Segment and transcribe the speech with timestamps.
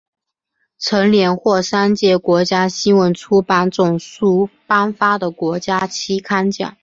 [0.79, 6.75] 曾连获三届国家新闻出版总署颁发的国家期刊奖。